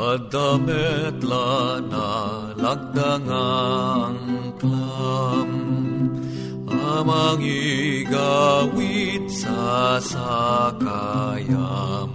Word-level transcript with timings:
Adamet 0.00 1.20
lana 1.20 2.56
lagdangang 2.56 4.56
klam 4.56 5.52
Amang 6.64 7.44
igawit 7.44 9.28
sa 9.28 10.00
sakayam. 10.00 12.08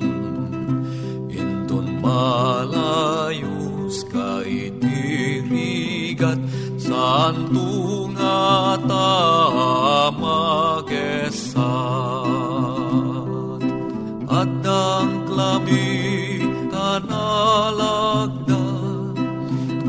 Intun 1.29 2.01
malayus 2.01 4.02
kay 4.09 4.73
tirigat 4.81 6.41
Santo 6.81 8.09
nga 8.17 8.81
tamagesat 8.81 10.41
At 14.25 14.66
ang 14.66 15.29
klami 15.29 16.24
kanalagdan 17.55 19.16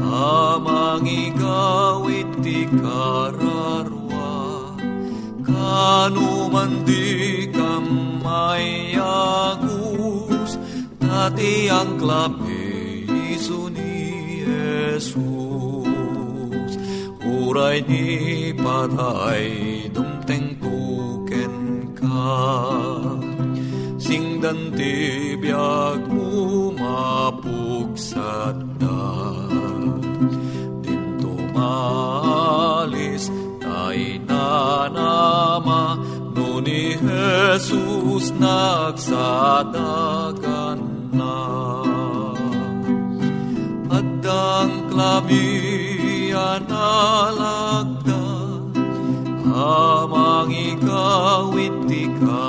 Amang 0.06 1.04
igawit 1.04 2.30
ti 2.40 2.64
kararwa. 2.70 4.32
Kanuman 5.42 6.86
di 6.86 7.44
kamayagus 7.50 9.02
Tati 10.96 11.68
ang 11.68 11.98
klami 12.00 13.04
iso 13.34 13.68
ni 13.68 14.46
Jesus. 14.46 15.12
Uray 17.26 17.82
ni 17.84 18.54
patay 18.56 19.90
dumteng 19.92 20.56
kuken 20.62 21.54
ka. 21.98 22.40
Singdan 24.00 24.72
ti 24.78 25.34
biag 25.36 26.06
Jesus 37.56 38.32
nagsadagan 38.40 39.60
na 41.12 41.36
Addang 43.92 44.88
klabi 44.88 46.32
analagda 46.32 48.24
Amang 49.52 50.52
ikawit 50.52 51.76
ti 51.88 52.08
kararwa 52.16 52.45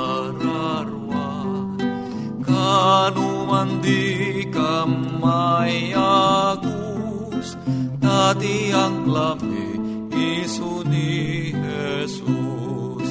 Dati 8.38 8.70
ang 8.70 9.02
klami 9.02 9.66
iso 10.14 10.86
ni 10.86 11.50
Jesus 11.50 13.10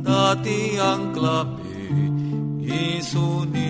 Dati 0.00 0.80
ang 0.80 1.12
klami 1.12 1.76
iso 2.64 3.44
ni 3.52 3.68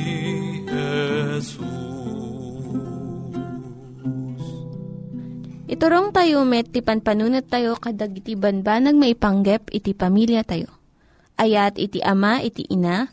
Iturong 5.67 6.15
tayo 6.15 6.47
met, 6.47 6.71
ti 6.71 6.87
panpanunat 6.87 7.51
tayo 7.51 7.75
kadag 7.83 8.15
iti 8.23 8.39
banbanag 8.39 8.95
maipanggep 8.95 9.75
iti 9.75 9.99
pamilya 9.99 10.47
tayo. 10.47 10.71
Ayat 11.35 11.83
iti 11.83 11.99
ama, 11.99 12.39
iti 12.47 12.63
ina, 12.71 13.11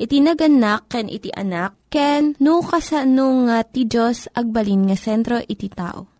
iti 0.00 0.24
naganak, 0.24 0.88
ken 0.88 1.12
iti 1.12 1.28
anak, 1.36 1.76
ken 1.92 2.32
no 2.40 2.64
kasano 2.64 3.44
nga 3.44 3.60
ti 3.60 3.84
Diyos 3.84 4.32
agbalin 4.32 4.88
nga 4.88 4.96
sentro 4.96 5.36
iti 5.44 5.68
tao. 5.68 6.15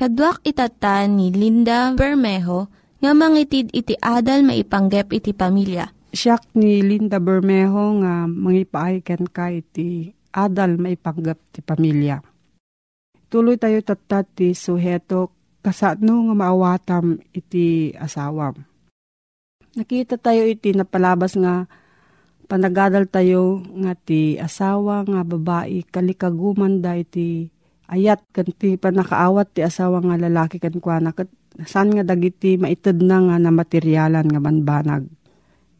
Kaduak 0.00 0.40
itatan 0.48 1.20
ni 1.20 1.28
Linda 1.28 1.92
Bermejo 1.92 2.72
nga 3.04 3.12
mangitid 3.12 3.68
iti 3.76 4.00
adal 4.00 4.48
maipanggep 4.48 5.12
iti 5.12 5.36
pamilya. 5.36 5.92
Siyak 6.16 6.56
ni 6.56 6.80
Linda 6.80 7.20
Bermejo 7.20 8.00
nga 8.00 8.24
mangipaayken 8.24 9.28
ka 9.28 9.52
iti 9.52 10.08
adal 10.32 10.80
maipanggap 10.80 11.36
ti 11.52 11.60
pamilya. 11.60 12.16
Tuloy 13.28 13.60
tayo 13.60 13.76
tatat 13.84 14.24
ti 14.32 14.56
suheto 14.56 15.36
kasano 15.60 16.32
nga 16.32 16.48
maawatam 16.48 17.20
iti 17.36 17.92
asawam. 17.92 18.56
Nakita 19.76 20.16
tayo 20.16 20.48
iti 20.48 20.72
napalabas 20.72 21.36
nga 21.36 21.68
panagadal 22.48 23.04
tayo 23.04 23.60
nga 23.84 23.92
ti 23.92 24.40
asawa 24.40 25.04
nga 25.04 25.20
babae 25.28 25.84
kalikaguman 25.92 26.80
da 26.80 26.96
iti 26.96 27.52
ayat 27.90 28.22
kan 28.30 28.46
ti 28.54 28.78
panakaawat 28.78 29.58
ti 29.58 29.60
asawa 29.66 29.98
nga 30.00 30.16
lalaki 30.16 30.62
kan 30.62 30.78
kwa 30.78 31.02
na 31.02 31.10
San 31.66 31.90
nga 31.92 32.06
dagiti 32.06 32.56
maitid 32.56 33.02
na 33.02 33.18
nga 33.20 33.36
na 33.36 33.50
materyalan 33.50 34.24
nga 34.30 34.40
banbanag. 34.40 35.04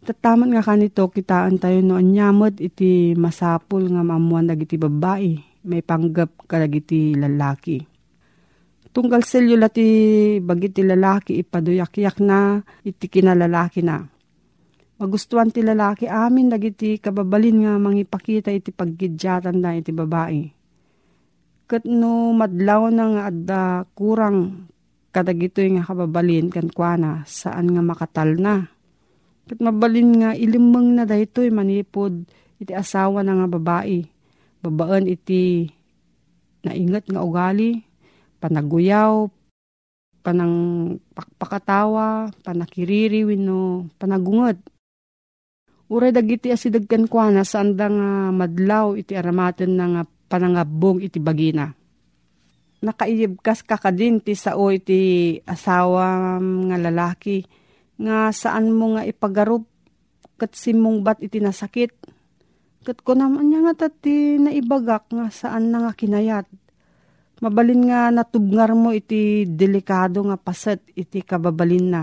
Tataman 0.03 0.53
nga 0.53 0.67
kanito 0.67 1.07
kitaan 1.09 1.63
tayo 1.63 1.79
no 1.81 1.95
anyamot 1.95 2.59
iti 2.59 3.15
masapul 3.15 3.87
nga 3.89 4.03
mamuan 4.03 4.51
dagiti 4.51 4.75
babae. 4.75 5.39
May 5.61 5.85
panggap 5.85 6.49
ka 6.49 6.57
dagiti 6.59 7.15
lalaki. 7.15 7.79
Tunggal 8.91 9.23
selyo 9.23 9.55
lati 9.55 9.87
bagiti 10.43 10.83
lalaki 10.83 11.39
ipaduyak-yak 11.39 12.19
na 12.19 12.59
iti 12.83 13.07
kinalalaki 13.07 13.87
na. 13.87 14.03
Magustuhan 14.99 15.55
ti 15.55 15.63
lalaki 15.63 16.11
amin 16.11 16.51
dagiti 16.51 16.99
kababalin 16.99 17.65
nga 17.65 17.73
mangipakita 17.79 18.51
iti 18.51 18.75
paggidyatan 18.75 19.57
na 19.63 19.79
iti 19.79 19.95
babae. 19.95 20.60
Kat 21.71 21.87
no 21.87 22.35
madlaw 22.35 22.91
na 22.91 23.05
nga 23.15 23.23
adda 23.31 23.63
kurang 23.95 24.67
kadagitoy 25.15 25.71
nga 25.79 25.87
kababalin 25.87 26.51
kan 26.51 26.67
kuana 26.67 27.23
saan 27.31 27.71
nga 27.71 27.79
makatal 27.79 28.35
na. 28.43 28.67
Kat 29.47 29.63
mabalin 29.63 30.19
nga 30.19 30.31
ilimang 30.35 30.99
na 30.99 31.07
daytoy 31.07 31.55
manipod 31.55 32.27
iti 32.59 32.75
asawa 32.75 33.23
na 33.23 33.39
nga 33.39 33.47
babae. 33.47 34.03
Babaan 34.67 35.07
iti 35.07 35.71
naingat 36.67 37.07
nga 37.07 37.23
ugali, 37.23 37.87
panaguyaw, 38.43 39.31
panang 40.27 40.59
pakpakatawa, 41.15 42.35
panakiriri, 42.43 43.23
wino, 43.23 43.87
panagungot. 43.95 44.59
Uray 45.87 46.11
dagiti 46.11 46.51
asidagkan 46.51 47.07
kwa 47.07 47.31
saan 47.47 47.79
nga 47.79 48.35
madlaw 48.35 48.99
iti 48.99 49.15
aramaten 49.15 49.79
na 49.79 49.87
nga 49.87 50.03
panangabong 50.31 51.03
iti 51.03 51.19
bagina. 51.19 51.75
Nakaiyibkas 52.81 53.67
kakadin 53.67 54.23
ti 54.23 54.39
sao 54.39 54.71
iti 54.71 55.37
asawa 55.45 56.39
nga 56.41 56.77
lalaki 56.79 57.45
nga 58.01 58.33
saan 58.33 58.73
mo 58.73 58.97
nga 58.97 59.05
ipagarup 59.05 59.69
kat 60.41 60.57
simong 60.57 61.05
bat 61.05 61.21
iti 61.21 61.43
nasakit. 61.43 61.93
Kat 62.81 63.05
ko 63.05 63.13
naman 63.13 63.53
niya 63.53 63.61
nga 63.61 63.85
tati 63.85 64.41
naibagak 64.41 65.13
nga 65.13 65.29
saan 65.29 65.69
na 65.69 65.85
nga 65.85 65.93
kinayat. 65.93 66.49
Mabalin 67.45 67.93
nga 67.93 68.09
natubngar 68.09 68.73
mo 68.73 68.97
iti 68.97 69.45
delikado 69.45 70.25
nga 70.25 70.41
paset 70.41 70.81
iti 70.97 71.21
kababalin 71.21 71.87
na. 71.93 72.03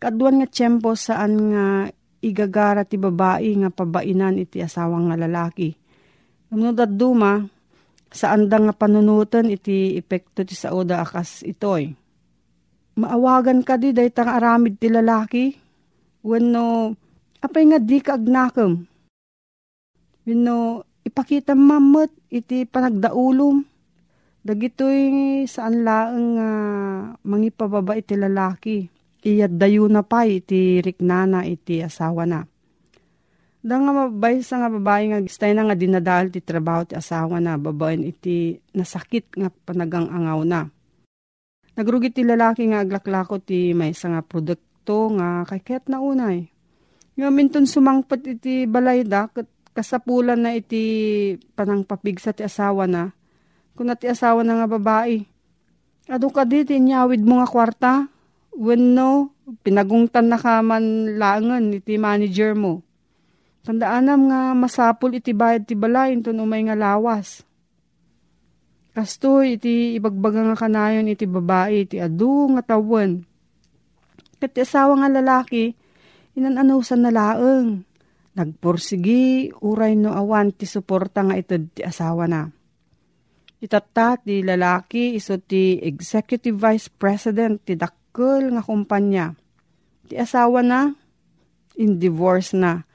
Kaduan 0.00 0.40
nga 0.40 0.48
tiyempo 0.48 0.96
saan 0.96 1.52
nga 1.52 1.64
igagara 2.24 2.88
ti 2.88 2.96
babae 2.96 3.50
nga 3.60 3.68
pabainan 3.68 4.40
iti 4.40 4.64
asawang 4.64 5.12
nga 5.12 5.20
lalaki. 5.20 5.76
Ngunod 6.48 6.80
at 6.80 6.92
duma, 6.96 7.44
saan 8.08 8.48
da 8.48 8.56
nga 8.56 8.72
panunutan 8.72 9.52
iti 9.52 9.96
epekto 10.00 10.44
ti 10.44 10.56
sauda 10.56 11.04
akas 11.04 11.44
itoy. 11.44 11.92
Maawagan 12.98 13.62
ka 13.62 13.76
di 13.78 13.92
dahi 13.94 14.10
tang 14.10 14.32
aramid 14.32 14.80
ti 14.80 14.88
lalaki. 14.90 15.54
Wano, 16.24 16.96
apay 17.38 17.64
nga 17.68 17.78
di 17.78 17.98
ka 18.02 18.18
agnakam. 18.18 18.88
Wano, 20.26 20.82
ipakita 21.04 21.52
mamot 21.54 22.10
iti 22.32 22.64
panagdaulom. 22.64 23.62
Dagitoy 24.42 24.98
saan 25.44 25.84
laang 25.84 26.26
uh, 26.40 26.98
mangipababa 27.22 28.00
iti 28.00 28.16
lalaki 28.16 28.88
iyad 29.22 29.58
dayo 29.58 29.90
na 29.90 30.06
pa 30.06 30.24
iti 30.24 30.78
riknana 30.78 31.44
iti 31.44 31.82
asawa 31.82 32.24
na. 32.24 32.46
Da 33.58 33.74
nga 33.74 33.90
mabay 33.90 34.38
sa 34.46 34.62
nga 34.62 34.70
babae 34.70 35.10
nga 35.10 35.18
gistay 35.18 35.50
na 35.50 35.66
nga 35.66 35.74
dinadal 35.74 36.30
ti 36.30 36.38
trabaho 36.38 36.86
ti 36.86 36.94
asawa 36.94 37.42
na 37.42 37.58
babaen 37.58 38.06
iti 38.06 38.54
nasakit 38.70 39.34
nga 39.34 39.50
panagang 39.50 40.06
angaw 40.06 40.46
na. 40.46 40.70
Nagrugi 41.74 42.14
ti 42.14 42.22
lalaki 42.22 42.70
nga 42.70 42.86
aglaklako 42.86 43.42
ti 43.42 43.74
may 43.74 43.90
nga 43.94 44.22
produkto 44.22 45.10
nga 45.18 45.42
kay 45.46 45.82
na 45.90 45.98
unay. 45.98 46.46
Nga 47.18 47.28
minton 47.34 47.66
sumangpat 47.66 48.22
iti 48.30 48.66
balayda 48.70 49.26
kat 49.34 49.50
kasapulan 49.74 50.38
na 50.38 50.54
iti 50.54 51.34
panang 51.58 51.82
papigsa 51.82 52.30
ti 52.30 52.46
asawa 52.46 52.86
na. 52.86 53.10
Kung 53.74 53.90
ti 53.94 54.10
asawa 54.10 54.42
na 54.42 54.58
nga 54.62 54.70
babae. 54.70 55.22
Ado 56.10 56.32
ka 56.34 56.42
di, 56.42 56.64
tinyawid 56.64 57.20
mo 57.20 57.38
nga 57.38 57.46
kwarta, 57.46 57.92
when 58.56 58.96
no, 58.96 59.36
pinagungtan 59.62 60.32
na 60.32 60.40
ka 60.40 60.64
man 60.64 61.14
iti 61.70 61.94
manager 62.00 62.56
mo. 62.56 62.87
Tandaanam 63.66 64.30
nga 64.30 64.40
masapul 64.54 65.16
iti 65.18 65.34
bayad 65.34 65.66
ti 65.66 65.74
balay 65.78 66.16
ito 66.16 66.30
umay 66.34 66.66
nga 66.66 66.78
lawas. 66.78 67.42
Kasto 68.94 69.46
iti 69.46 69.94
ibagbaga 69.94 70.42
nga 70.42 70.56
kanayon 70.58 71.06
iti 71.10 71.26
babae 71.26 71.86
iti 71.86 72.02
adu 72.02 72.50
nga 72.54 72.62
tawen. 72.74 73.22
Kat 74.38 74.54
asawa 74.54 75.02
nga 75.02 75.10
lalaki, 75.10 75.74
inananusan 76.38 77.02
na 77.06 77.10
laeng. 77.10 77.82
Nagporsigi, 78.38 79.50
uray 79.66 79.98
no 79.98 80.14
awan 80.14 80.54
ti 80.54 80.62
suporta 80.62 81.26
nga 81.26 81.34
ito 81.34 81.58
ti 81.74 81.82
asawa 81.82 82.30
na. 82.30 82.46
Itata 83.58 84.14
ti 84.22 84.46
lalaki 84.46 85.18
iso 85.18 85.34
ti 85.42 85.82
Executive 85.82 86.54
Vice 86.54 86.86
President 86.86 87.58
ti 87.66 87.74
dak 87.74 87.98
dakkel 88.18 88.50
nga 88.56 88.62
kumpanya. 88.66 89.26
Ti 90.10 90.18
asawa 90.18 90.64
na, 90.64 90.90
in 91.78 92.02
divorce 92.02 92.56
na. 92.56 92.87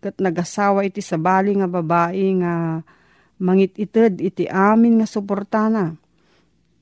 Kat 0.00 0.20
nagasawa 0.20 0.84
iti 0.84 1.00
sabali 1.00 1.56
nga 1.56 1.68
babae 1.68 2.26
nga 2.40 2.84
mangit 3.40 3.76
ited 3.76 4.20
iti 4.20 4.44
amin 4.48 5.00
nga 5.00 5.08
suportana. 5.08 5.96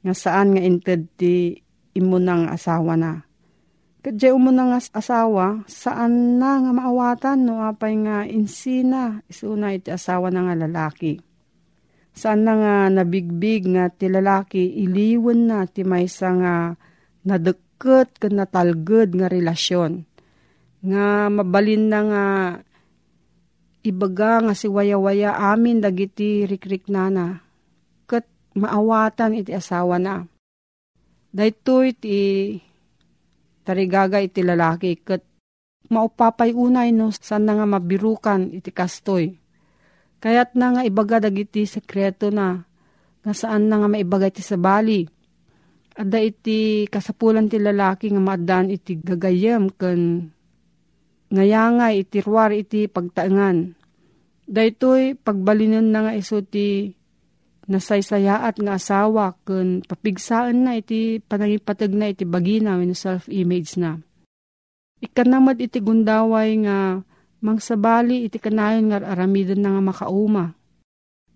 Nga 0.04 0.14
saan 0.14 0.54
nga 0.54 0.62
inted 0.62 1.08
ti 1.16 1.54
imunang 1.94 2.50
asawa 2.50 2.98
na. 2.98 3.24
Kat 4.04 4.20
jay 4.20 4.36
umunang 4.36 4.76
asawa, 4.76 5.64
saan 5.64 6.36
na 6.36 6.60
nga 6.60 6.76
maawatan 6.76 7.40
no 7.40 7.64
apay 7.64 7.96
nga 8.04 8.28
insina 8.28 9.24
isuna 9.32 9.72
iti 9.72 9.88
asawa 9.88 10.28
na 10.28 10.44
nga 10.44 10.54
lalaki. 10.68 11.16
Saan 12.12 12.44
na 12.44 12.52
nga 12.52 12.74
nabigbig 12.92 13.64
nga 13.64 13.88
ti 13.88 14.12
lalaki 14.12 14.60
iliwan 14.60 15.48
na 15.48 15.64
ti 15.64 15.88
maysa 15.88 16.36
nga 16.36 16.54
nadek 17.24 17.64
ket 17.80 18.20
ken 18.20 18.36
natalged 18.36 19.16
nga 19.16 19.32
relasyon. 19.32 20.04
Nga 20.84 21.32
mabalin 21.32 21.84
na 21.88 22.00
nga 22.04 22.24
ibaga 23.84 24.40
nga 24.40 24.54
si 24.56 24.66
waya-waya 24.66 25.36
amin 25.52 25.78
dagiti 25.84 26.48
rikrik 26.48 26.88
nana. 26.88 27.44
Ket 28.08 28.24
maawatan 28.56 29.36
iti 29.36 29.52
asawa 29.52 30.00
na. 30.00 30.24
Daytoy 31.34 31.92
iti 31.92 32.18
tarigaga 33.62 34.18
iti 34.24 34.40
lalaki 34.40 34.98
ket 35.04 35.22
maupapay 35.92 36.56
unay 36.56 36.90
no 36.96 37.12
saan 37.12 37.44
na 37.44 37.60
nga 37.60 37.66
mabirukan 37.68 38.56
iti 38.56 38.72
kastoy. 38.72 39.36
Kayat 40.18 40.56
na 40.56 40.72
nga 40.72 40.82
ibaga 40.88 41.20
dagiti 41.20 41.68
sekreto 41.68 42.32
na 42.32 42.64
nga 43.20 43.32
saan 43.36 43.68
na 43.68 43.84
nga 43.84 43.88
maibaga 43.92 44.32
iti 44.32 44.40
sabali 44.40 45.04
Ada 45.94 46.18
iti 46.18 46.90
kasapulan 46.90 47.46
ti 47.46 47.62
lalaki 47.62 48.10
nga 48.10 48.18
maadan 48.18 48.66
iti 48.66 48.98
gagayem 48.98 49.70
ken 49.78 50.26
ngayanga 51.32 51.94
iti 51.94 52.20
ruwar 52.20 52.52
iti 52.52 52.90
pagtaengan. 52.90 53.76
Daytoy 54.44 55.16
pagbalinan 55.16 55.88
na 55.88 56.08
nga 56.08 56.12
iso 56.12 56.44
ti 56.44 56.92
nasaysayaat 57.64 58.60
nga 58.60 58.76
asawa 58.76 59.40
ken 59.48 59.80
papigsaan 59.80 60.68
na 60.68 60.76
iti 60.76 61.20
panangipatag 61.24 61.96
na 61.96 62.12
iti 62.12 62.28
bagina 62.28 62.76
when 62.76 62.92
self-image 62.92 63.80
na. 63.80 64.04
Ikanamad 65.00 65.60
iti 65.60 65.80
gundaway 65.80 66.60
nga 66.64 67.00
mangsabali 67.44 68.28
iti 68.28 68.36
kanayon 68.40 68.92
nga 68.92 69.04
aramidan 69.04 69.60
na 69.60 69.76
nga 69.76 69.82
makauma. 69.84 70.56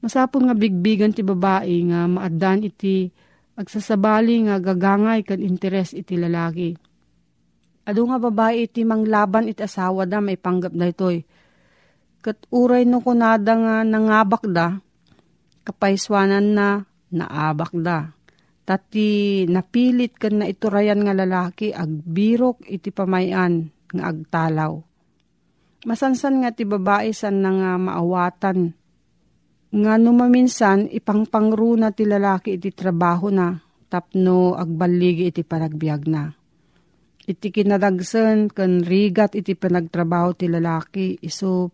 Masapon 0.04 0.48
nga 0.48 0.54
bigbigan 0.56 1.12
ti 1.12 1.24
babae 1.24 1.90
nga 1.90 2.06
maadan 2.06 2.64
iti 2.64 3.10
agsasabali 3.58 4.46
nga 4.46 4.62
gagangay 4.62 5.26
kan 5.26 5.42
interes 5.42 5.90
iti 5.92 6.14
lalaki. 6.14 6.78
Ado 7.88 8.04
nga 8.04 8.20
babae 8.20 8.68
iti 8.68 8.84
manglaban 8.84 9.48
iti 9.48 9.64
asawa 9.64 10.04
da 10.04 10.20
may 10.20 10.36
panggap 10.36 10.76
da 10.76 10.84
itoy. 10.84 11.24
Kat 12.20 12.36
uray 12.52 12.84
no 12.84 13.00
kunada 13.00 13.56
nga 13.56 13.80
nangabak 13.80 14.44
da, 14.44 14.76
kapaiswanan 15.64 16.52
na 16.52 16.84
naabak 17.08 17.72
da. 17.80 18.12
Tati 18.68 19.48
napilit 19.48 20.20
kan 20.20 20.44
na 20.44 20.44
iturayan 20.44 21.00
nga 21.00 21.16
lalaki 21.16 21.72
agbirok 21.72 22.68
iti 22.68 22.92
pamayan 22.92 23.72
nga 23.96 24.12
agtalaw. 24.12 24.76
Masansan 25.88 26.44
nga 26.44 26.52
ti 26.52 26.68
babae 26.68 27.08
san 27.16 27.40
na 27.40 27.50
nga 27.56 27.72
maawatan 27.80 28.76
nga 29.68 29.94
numaminsan 29.96 30.92
ipangpangru 30.92 31.80
na 31.80 31.88
ti 31.96 32.04
lalaki 32.04 32.60
iti 32.60 32.68
trabaho 32.68 33.32
na 33.32 33.56
tapno 33.88 34.52
agbaligi 34.52 35.32
iti 35.32 35.40
panagbiag 35.40 36.04
na. 36.04 36.37
Iti 37.28 37.52
kinadagsen 37.52 38.48
kan 38.48 38.80
rigat 38.80 39.36
iti 39.36 39.52
panagtrabaho 39.52 40.32
ti 40.32 40.48
lalaki 40.48 41.20
iso 41.20 41.68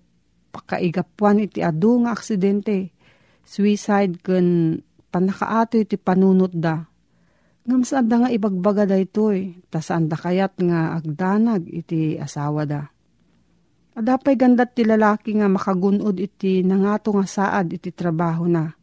pakaigapuan 0.50 1.46
iti 1.46 1.62
adu 1.62 2.02
nga 2.02 2.10
aksidente. 2.10 2.90
Suicide 3.46 4.18
kan 4.18 4.74
panakaato 5.14 5.78
iti 5.78 5.94
panunot 5.94 6.50
da. 6.58 6.82
Ngam 7.70 7.86
saan 7.86 8.10
da 8.10 8.26
nga 8.26 8.34
ibagbaga 8.34 8.82
da 8.82 8.98
ito 8.98 9.30
eh. 9.30 9.54
Tasaan 9.70 10.10
da 10.10 10.18
kayat 10.18 10.58
nga 10.58 10.98
agdanag 10.98 11.70
iti 11.70 12.18
asawa 12.18 12.66
da. 12.66 12.90
Adapay 13.94 14.34
gandat 14.34 14.74
ti 14.74 14.82
lalaki 14.82 15.38
nga 15.38 15.46
makagunod 15.46 16.18
iti 16.18 16.66
nangato 16.66 17.14
nga 17.14 17.30
saad 17.30 17.70
iti 17.70 17.94
trabaho 17.94 18.50
na. 18.50 18.74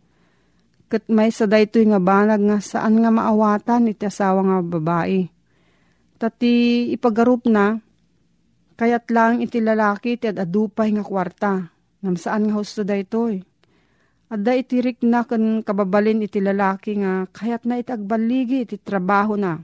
Kat 0.88 1.04
may 1.12 1.36
sa 1.36 1.52
daytoy 1.52 1.92
nga 1.92 2.00
banag 2.00 2.40
nga 2.48 2.64
saan 2.64 3.04
nga 3.04 3.12
maawatan 3.12 3.92
iti 3.92 4.08
asawa 4.08 4.40
nga 4.40 4.58
babae. 4.64 5.41
Tati 6.22 6.86
ipagarup 6.94 7.50
na, 7.50 7.82
kayat 8.78 9.10
lang 9.10 9.42
iti 9.42 9.58
lalaki 9.58 10.22
iti 10.22 10.30
adupay 10.30 10.94
nga 10.94 11.02
kwarta. 11.02 11.54
Ngam 12.06 12.14
saan 12.14 12.46
nga 12.46 12.62
husto 12.62 12.86
daytoy. 12.86 13.42
Adda 14.30 14.54
itirik 14.54 15.02
na 15.02 15.26
kan 15.26 15.66
kababalin 15.66 16.22
iti 16.22 16.38
lalaki 16.38 17.02
nga 17.02 17.26
kayat 17.26 17.66
na 17.66 17.82
iti 17.82 17.90
agbaligi 17.90 18.70
iti 18.70 18.78
trabaho 18.78 19.34
na. 19.34 19.58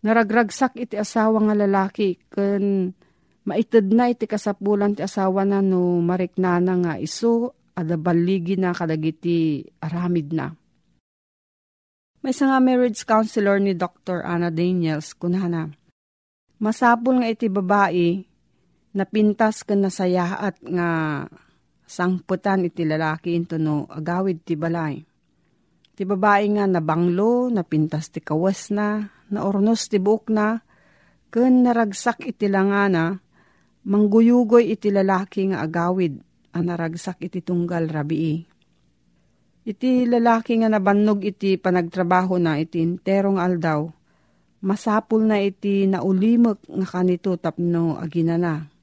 Naragragsak 0.00 0.80
iti 0.80 0.96
asawa 0.96 1.44
nga 1.44 1.54
lalaki 1.56 2.16
kan 2.32 2.92
maited 3.44 3.92
na 3.92 4.08
iti 4.08 4.24
kasapulan 4.24 4.96
ti 4.96 5.04
asawa 5.04 5.44
na 5.44 5.60
no 5.60 6.00
mariknana 6.00 6.72
nga 6.80 6.92
iso 6.96 7.52
ada 7.76 8.00
baligi 8.00 8.56
na 8.56 8.72
kadagiti 8.72 9.60
aramid 9.84 10.32
na. 10.32 10.48
May 12.24 12.32
nga 12.32 12.56
marriage 12.56 13.04
counselor 13.04 13.60
ni 13.60 13.76
Dr. 13.76 14.24
Anna 14.24 14.48
Daniels 14.48 15.12
kunana. 15.12 15.68
Masapul 16.56 17.20
nga 17.20 17.28
iti 17.28 17.52
babae 17.52 18.24
napintas 18.96 19.60
kan 19.60 19.84
nasayahat 19.84 20.56
nga 20.64 20.88
sangputan 21.84 22.64
iti 22.64 22.88
lalaki 22.88 23.36
into 23.36 23.60
no 23.60 23.84
agawid 23.92 24.40
ti 24.40 24.56
balay. 24.56 25.04
Ti 25.92 26.08
babae 26.08 26.48
nga 26.56 26.64
nabanglo, 26.64 27.52
napintas 27.52 28.08
ti 28.08 28.24
kawas 28.24 28.72
na, 28.72 29.04
naornos 29.28 29.92
ti 29.92 30.00
buok 30.00 30.32
na, 30.32 30.64
ken 31.28 31.60
naragsak 31.60 32.24
iti 32.24 32.48
langana, 32.48 33.20
mangguyugoy 33.84 34.72
iti 34.72 34.88
lalaki 34.88 35.52
nga 35.52 35.60
agawid, 35.60 36.18
ang 36.56 36.64
naragsak 36.72 37.20
iti 37.20 37.44
tunggal 37.44 37.84
rabii. 37.84 38.53
Iti 39.64 40.04
lalaki 40.04 40.60
nga 40.60 40.68
nabannog 40.68 41.24
iti 41.24 41.56
panagtrabaho 41.56 42.36
na 42.36 42.60
iti 42.60 42.84
interong 42.84 43.40
aldaw, 43.40 43.88
masapul 44.60 45.24
na 45.24 45.40
iti 45.40 45.88
naulimek 45.88 46.68
nga 46.68 46.86
kanito 46.88 47.36
tapno 47.40 47.96
agina 47.96 48.36
na 48.36 48.74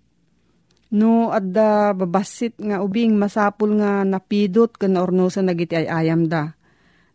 No, 0.91 1.31
adda 1.31 1.95
babasit 1.95 2.59
nga 2.59 2.83
ubing 2.83 3.15
masapul 3.15 3.79
nga 3.79 4.03
napidot 4.03 4.75
ken 4.75 4.99
ornosa 4.99 5.39
nagiti 5.39 5.79
ay 5.79 5.87
ayam 5.87 6.27
da. 6.27 6.51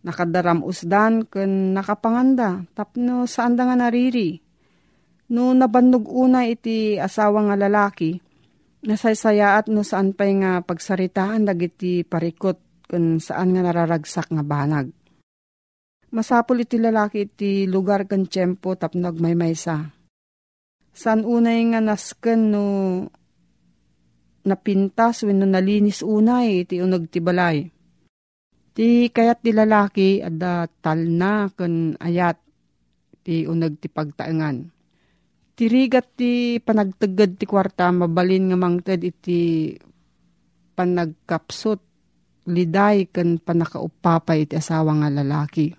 Nakadaram 0.00 0.64
usdan 0.64 1.28
ken 1.28 1.76
nakapanganda 1.76 2.64
tapno 2.72 3.28
saan 3.28 3.52
da 3.52 3.68
nga 3.68 3.76
nariri. 3.76 4.40
No 5.28 5.52
nabannog 5.52 6.08
una 6.08 6.48
iti 6.48 6.96
asawa 6.96 7.52
nga 7.52 7.56
lalaki, 7.68 8.16
nasaysayaat 8.88 9.68
no 9.68 9.84
saan 9.84 10.16
pay 10.16 10.32
nga 10.40 10.64
pagsaritaan 10.64 11.44
dagiti 11.44 12.00
parikot 12.00 12.65
ken 12.86 13.18
saan 13.18 13.52
nga 13.52 13.62
nararagsak 13.66 14.30
nga 14.30 14.42
banag. 14.46 14.90
Masapul 16.14 16.62
iti 16.62 16.78
lalaki 16.78 17.26
iti 17.26 17.50
lugar 17.66 18.06
ken 18.06 18.30
tiyempo 18.30 18.78
tapno 18.78 19.10
agmaymaysa. 19.10 19.90
San 20.96 21.26
unay 21.26 21.60
nga 21.74 21.82
nasken 21.82 22.40
no 22.54 22.64
napintas 24.46 25.26
wenno 25.26 25.44
nalinis 25.44 26.00
unay 26.00 26.64
iti 26.64 26.78
unag 26.78 27.10
ti 27.10 27.18
balay. 27.18 27.66
Ti 28.76 29.10
kayat 29.10 29.42
ti 29.42 29.50
lalaki 29.50 30.22
adda 30.22 30.70
talna 30.80 31.50
ken 31.52 31.98
ayat 31.98 32.38
ti 33.26 33.42
unag 33.42 33.82
ti 33.82 33.90
pagtaengan. 33.90 34.56
Tirigat 35.56 36.14
ti 36.14 36.62
panagteged 36.62 37.40
ti 37.40 37.44
kwarta 37.48 37.90
mabalin 37.90 38.52
nga 38.52 38.58
mangted 38.60 39.00
iti 39.02 39.72
panagkapsot 40.76 41.80
liday 42.46 43.10
ken 43.10 43.42
panakaupapay 43.42 44.46
iti 44.46 44.54
asawa 44.58 44.94
nga 45.02 45.10
lalaki. 45.10 45.74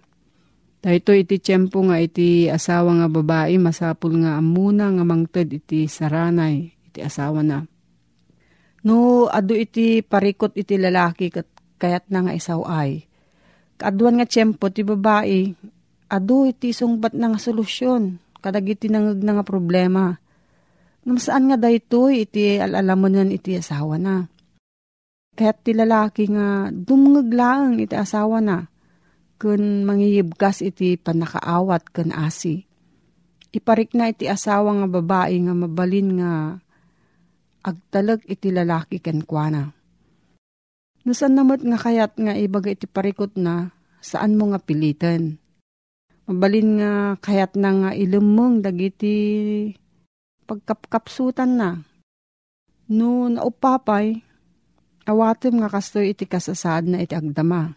Dahito 0.77 1.11
iti 1.11 1.41
tiyempo 1.41 1.81
nga 1.87 1.97
iti 1.97 2.47
asawa 2.47 3.01
nga 3.01 3.07
babae 3.09 3.57
masapul 3.57 4.13
nga 4.21 4.37
amuna 4.37 4.93
nga 4.93 5.03
mangted 5.03 5.49
iti 5.51 5.89
saranay 5.89 6.69
iti 6.91 6.99
asawa 7.01 7.41
na 7.41 7.65
No, 8.87 9.27
ado 9.27 9.51
iti 9.51 9.99
parikot 9.99 10.55
iti 10.55 10.79
lalaki 10.79 11.27
kat 11.27 11.47
kayat 11.75 12.07
na 12.07 12.23
nga 12.23 12.31
isaw 12.31 12.63
ay. 12.63 13.03
Kaduan 13.75 14.15
nga 14.15 14.23
tiyempo 14.23 14.71
ti 14.71 14.87
babae, 14.87 15.51
ado 16.07 16.47
iti 16.47 16.71
sungbat 16.71 17.11
na 17.11 17.35
nga 17.35 17.39
solusyon, 17.41 18.15
kadag 18.39 18.63
iti 18.63 18.87
nangag 18.87 19.19
na 19.21 19.35
nga 19.35 19.45
problema. 19.45 20.15
Ngam 21.03 21.19
saan 21.19 21.51
nga 21.51 21.59
dayto 21.59 22.07
iti 22.07 22.63
alalaman 22.63 23.27
iti 23.35 23.59
asawa 23.59 23.99
na. 23.99 24.31
Kaya't 25.37 25.61
ti 25.61 25.71
lalaki 25.77 26.33
nga 26.33 26.73
dumngag 26.73 27.29
lang 27.29 27.77
iti 27.77 27.93
asawa 27.93 28.41
na, 28.41 28.65
kun 29.37 29.85
mangiyibkas 29.85 30.65
iti 30.65 30.97
panakaawat 30.97 31.93
kun 31.93 32.09
asi. 32.09 32.65
Iparik 33.53 33.93
na 33.93 34.09
iti 34.09 34.25
asawa 34.25 34.81
nga 34.81 34.87
babae 34.89 35.37
nga 35.45 35.53
mabalin 35.53 36.09
nga 36.17 36.31
agtalag 37.61 38.25
iti 38.25 38.49
lalaki 38.49 38.97
ken 38.97 39.21
kuana. 39.21 39.77
Nusan 41.05 41.37
namot 41.37 41.61
nga 41.61 41.77
kayat 41.77 42.17
nga 42.17 42.33
ibaga 42.33 42.73
iti 42.73 42.89
parikot 42.89 43.37
na 43.37 43.71
saan 44.01 44.41
mo 44.41 44.49
nga 44.49 44.59
pilitan. 44.59 45.37
Mabalin 46.25 46.81
nga 46.81 46.91
kayat 47.21 47.53
na 47.55 47.69
nga 47.71 47.89
ilumong 47.93 48.65
dagiti 48.65 49.15
pagkapkapsutan 50.49 51.51
na. 51.55 51.69
No 52.91 53.31
naupapay, 53.31 54.26
awatem 55.07 55.63
nga 55.63 55.71
kastoy 55.71 56.11
iti 56.11 56.27
kasasad 56.27 56.85
na 56.85 56.99
iti 56.99 57.15
agdama. 57.15 57.71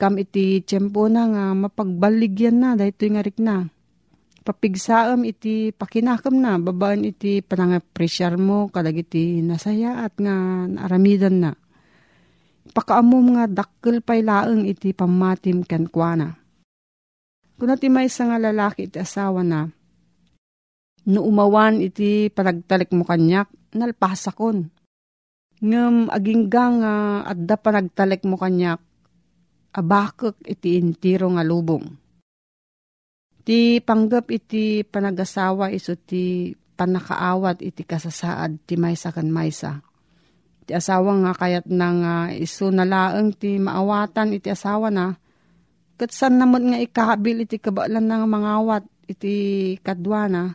Kam 0.00 0.16
iti 0.16 0.64
tiyempo 0.64 1.06
na 1.12 1.28
nga 1.28 1.44
mapagbaligyan 1.52 2.56
na 2.56 2.72
dahito 2.72 3.04
nga 3.04 3.20
rik 3.20 3.36
na 3.36 3.68
papigsaam 4.48 5.28
iti 5.28 5.76
pakinakam 5.76 6.40
na, 6.40 6.56
babaan 6.56 7.04
iti 7.04 7.44
panangapresyar 7.44 8.40
mo, 8.40 8.72
kadag 8.72 8.96
iti 8.96 9.44
nasaya 9.44 10.08
at 10.08 10.16
nga 10.16 10.64
naaramidan 10.64 11.36
na. 11.36 11.52
Pakaamom 12.72 13.36
nga 13.36 13.44
dakkel 13.44 14.00
pay 14.00 14.24
laeng 14.24 14.64
iti 14.64 14.96
pamatim 14.96 15.68
ken 15.68 15.84
kuana. 15.84 16.32
Kuna 17.60 17.76
ti 17.76 17.92
may 17.92 18.08
nga 18.08 18.40
lalaki 18.40 18.88
iti 18.88 18.96
asawa 18.96 19.44
na, 19.44 19.68
no 21.12 21.20
umawan 21.28 21.84
iti 21.84 22.32
panagtalik 22.32 22.88
mo 22.96 23.04
kanyak, 23.04 23.52
nalpasakon. 23.76 24.72
Ngem 25.58 26.06
agingga 26.06 26.64
nga 26.78 26.94
adda 27.26 27.56
panagtalik 27.58 28.22
mo 28.22 28.38
kanyak, 28.38 28.78
abakek 29.74 30.38
iti 30.46 30.78
intiro 30.78 31.26
nga 31.34 31.42
lubong 31.42 32.08
Ti 33.48 33.80
panggap 33.80 34.28
iti 34.28 34.84
panagasawa 34.84 35.72
iso 35.72 35.96
ti 35.96 36.52
panakaawat 36.52 37.64
iti 37.64 37.80
kasasaad 37.80 38.68
ti 38.68 38.76
maysa 38.76 39.08
kan 39.08 39.32
maysa. 39.32 39.80
Ti 40.68 40.76
asawa 40.76 41.16
nga 41.24 41.32
kayat 41.32 41.64
na 41.72 41.88
nga 41.96 42.14
iso 42.36 42.68
nalaeng 42.68 43.32
ti 43.32 43.56
maawatan 43.56 44.36
iti 44.36 44.52
asawa 44.52 44.92
na. 44.92 45.16
Kat 45.96 46.12
san 46.12 46.36
naman 46.36 46.70
nga 46.70 46.78
ikahabil 46.78 47.48
iti 47.48 47.56
kabalan 47.56 48.04
nga 48.04 48.28
mangawat 48.28 48.84
iti 49.08 49.74
kadwana. 49.80 50.52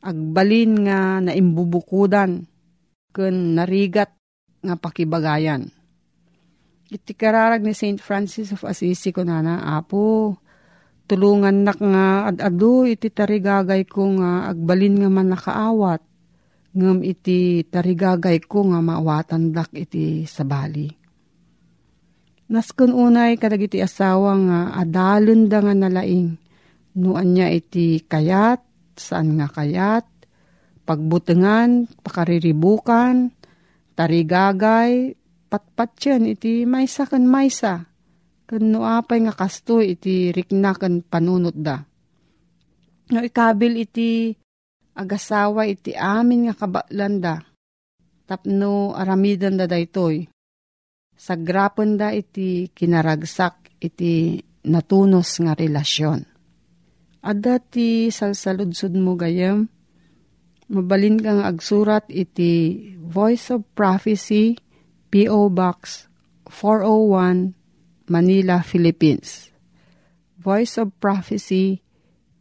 Agbalin 0.00 0.88
nga 0.88 1.20
naimbubukudan 1.20 2.48
ken 3.12 3.56
narigat 3.56 4.12
nga 4.64 4.74
pakibagayan. 4.76 5.70
Iti 6.88 7.12
kararag 7.12 7.60
ni 7.60 7.76
St. 7.76 8.00
Francis 8.00 8.52
of 8.56 8.64
Assisi 8.64 9.12
ko 9.12 9.20
na 9.20 9.44
na, 9.44 9.60
Apo, 9.76 10.36
tulungan 11.08 11.64
nak 11.64 11.80
nga 11.80 12.28
adado 12.28 12.84
iti 12.84 13.08
tarigagay 13.08 13.88
ko 13.88 14.16
nga 14.20 14.52
agbalin 14.52 15.00
nga 15.00 15.08
man 15.12 15.32
nakaawat 15.32 16.04
ngam 16.76 17.00
iti 17.00 17.64
tarigagay 17.64 18.44
ko 18.44 18.68
nga 18.72 18.80
maawatan 18.84 19.56
dak 19.56 19.72
iti 19.72 20.28
sabali. 20.28 20.88
Naskon 22.48 22.96
unay 22.96 23.36
kadag 23.36 23.68
iti 23.68 23.80
asawa 23.80 24.32
nga 24.36 24.58
adalon 24.76 25.48
da 25.48 25.60
nga 25.60 25.76
nalaing 25.76 26.36
nuan 26.96 27.36
niya 27.36 27.52
iti 27.52 28.00
kayat, 28.04 28.64
saan 28.96 29.36
nga 29.36 29.48
kayat, 29.52 30.08
pagbutengan, 30.88 31.84
pakariribukan, 32.00 33.28
tarigagay, 33.92 35.12
patpatyan 35.52 36.24
iti 36.24 36.64
maysa 36.64 37.04
kan 37.04 37.28
maysa 37.28 37.88
Kano 38.48 38.80
apay 38.88 39.28
nga 39.28 39.36
kasto 39.36 39.84
iti 39.84 40.32
rikna 40.32 40.72
kan 40.72 41.04
panunot 41.04 41.52
da. 41.52 41.84
No 43.12 43.20
ikabil 43.20 43.84
iti 43.84 44.32
agasawa 44.96 45.68
iti 45.68 45.92
amin 45.92 46.48
nga 46.48 46.54
kabaklan 46.56 47.20
da. 47.20 47.36
Tapno 48.24 48.96
aramidan 48.96 49.60
da 49.60 49.68
daytoy. 49.68 50.24
Sagrapan 51.12 52.00
da 52.00 52.08
iti 52.08 52.72
kinaragsak 52.72 53.84
iti 53.84 54.40
natunos 54.64 55.28
nga 55.44 55.52
relasyon. 55.52 56.24
At 57.20 57.36
dati 57.44 58.08
salsaludsud 58.08 58.96
mo 58.96 59.12
gayam, 59.12 59.68
mabalin 60.68 61.16
kang 61.18 61.40
agsurat 61.42 62.04
iti 62.12 62.84
Voice 63.00 63.48
of 63.48 63.64
Prophecy, 63.72 64.60
P.O. 65.08 65.48
Box 65.48 66.06
401, 66.52 67.56
Manila, 68.12 68.60
Philippines. 68.60 69.48
Voice 70.36 70.76
of 70.76 70.92
Prophecy, 71.00 71.80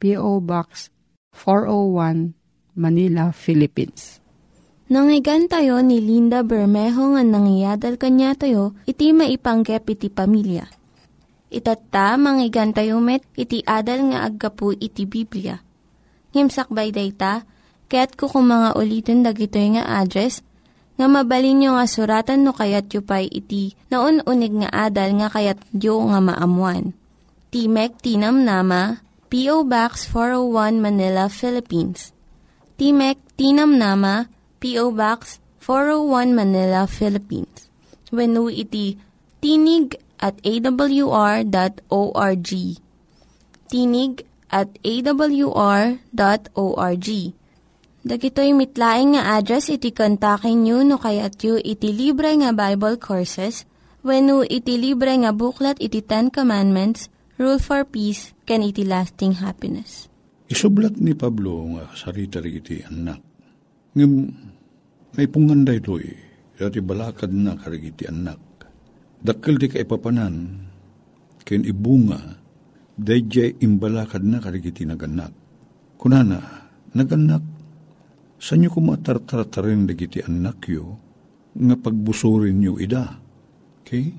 P.O. 0.03 0.43
Box 0.43 0.91
401, 1.31 2.35
Manila, 2.75 3.31
Philippines. 3.31 4.19
Nangyigan 4.87 5.51
tayo 5.51 5.83
ni 5.83 5.99
Linda 5.99 6.47
Bermejo 6.47 7.11
nga 7.15 7.23
nangyadal 7.23 7.99
kanya 7.99 8.35
tayo, 8.35 8.71
iti 8.87 9.11
maipanggep 9.11 9.83
iti 9.83 10.07
pamilya. 10.07 10.63
Itatta, 11.47 12.15
manggigan 12.15 12.71
tayo 12.75 12.99
met, 12.99 13.23
iti 13.35 13.63
adal 13.63 14.11
nga 14.11 14.27
aggapu 14.27 14.75
iti 14.75 15.03
Biblia. 15.07 15.59
Ngimsakbay 16.31 16.91
day 16.91 17.11
ta, 17.15 17.43
kaya't 17.87 18.15
kukumanga 18.19 18.75
ulitin 18.75 19.23
dagito 19.23 19.59
nga 19.59 20.03
address, 20.03 20.43
nga 20.97 21.07
mabalin 21.07 21.61
nyo 21.61 21.69
nga 21.77 21.85
suratan 21.85 22.41
no 22.43 22.51
kayat 22.51 22.89
yu 22.91 23.05
pa'y 23.05 23.29
iti 23.29 23.77
na 23.93 24.01
unig 24.03 24.53
nga 24.65 24.69
adal 24.89 25.13
nga 25.21 25.27
kayat 25.29 25.59
yu 25.71 25.95
nga 26.09 26.19
maamuan. 26.19 26.97
Timek 27.47 27.95
Tinam 28.03 28.43
Nama, 28.43 28.99
P.O. 29.31 29.63
Box 29.63 30.03
401 30.11 30.83
Manila, 30.83 31.31
Philippines. 31.31 32.11
Timek 32.75 33.17
Tinam 33.39 33.79
Nama, 33.79 34.27
P.O. 34.59 34.91
Box 34.91 35.39
401 35.63 36.35
Manila, 36.35 36.87
Philippines. 36.87 37.67
When 38.11 38.39
iti 38.51 38.95
tinig 39.43 39.99
at 40.17 40.39
awr.org. 40.43 41.51
Tinig 43.67 44.13
at 44.47 44.69
awr.org. 44.79 45.97
Dagitoy 48.05 48.53
mitlaing 48.53 49.17
nga 49.17 49.41
address 49.41 49.73
iti 49.73 49.89
kontakin 49.89 50.61
nyo 50.61 50.85
no 50.85 51.01
kayat 51.01 51.41
yu 51.41 51.57
iti 51.57 51.89
libre 51.89 52.29
nga 52.37 52.53
Bible 52.53 53.01
Courses 53.01 53.65
when 54.05 54.29
iti 54.45 54.77
libre 54.77 55.17
nga 55.17 55.33
buklat 55.33 55.81
iti 55.81 56.05
Ten 56.05 56.29
Commandments, 56.29 57.09
Rule 57.41 57.57
for 57.57 57.81
Peace, 57.89 58.37
can 58.45 58.61
iti 58.61 58.85
lasting 58.85 59.41
happiness. 59.41 60.05
Isublat 60.45 61.01
ni 61.01 61.17
Pablo 61.17 61.73
nga 61.73 61.89
sarita 61.97 62.37
iti 62.39 62.85
anak. 62.85 63.19
Ngam, 63.97 64.13
may 65.17 65.25
punganday 65.25 65.81
to'y, 65.81 66.07
dati 66.53 66.79
balakad 66.79 67.33
na 67.33 67.57
karigiti 67.57 68.05
anak. 68.05 68.39
Dakkel 69.17 69.57
di 69.57 69.67
ka 69.73 69.81
ipapanan, 69.81 70.35
ken 71.41 71.65
ibunga, 71.65 72.21
dayjay 72.93 73.57
imbalakad 73.57 74.21
na 74.21 74.37
karigiti 74.37 74.85
naganak. 74.85 75.33
Kunana, 75.97 76.39
naganak, 76.93 77.56
sa 78.37 78.53
inyo 78.53 78.69
kumatartartarin 78.69 79.89
dagiti 79.89 80.21
anak 80.21 80.69
yo, 80.69 80.97
nga 81.57 81.75
pagbusurin 81.75 82.61
nyo 82.61 82.77
ida. 82.77 83.17
Okay? 83.81 84.13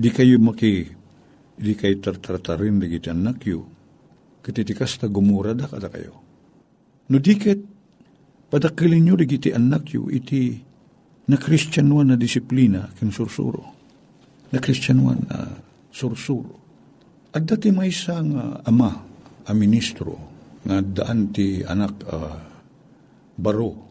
Di 0.00 0.08
kayo 0.14 0.38
maki, 0.38 0.86
di 1.58 1.72
kayo 1.74 1.98
tartartarin 1.98 2.78
dagiti 2.78 3.10
anak 3.10 3.42
yo, 3.42 3.66
katitikas 4.40 5.02
na 5.02 5.10
gumura 5.10 5.52
da 5.52 5.66
kada 5.66 5.90
kayo. 5.90 6.14
No 7.10 7.18
diket, 7.18 7.58
padakilin 8.48 9.02
nyo 9.02 9.14
dagiti 9.18 9.50
anak 9.50 9.90
yo, 9.90 10.06
iti 10.06 10.62
na 11.26 11.36
kristyanuan 11.36 12.14
na 12.14 12.16
disiplina 12.16 12.90
kin 12.98 13.10
sursuro. 13.10 13.66
Na 14.54 14.58
kristyanuan 14.62 15.26
na 15.26 15.58
sursuro. 15.90 16.58
At 17.30 17.46
dati 17.46 17.70
may 17.70 17.90
isang 17.94 18.34
uh, 18.34 18.58
ama, 18.66 18.90
a 19.46 19.52
ministro, 19.54 20.18
nga 20.66 20.82
daan 20.82 21.30
ti 21.30 21.62
anak 21.62 21.94
uh, 22.10 22.49
baro. 23.40 23.88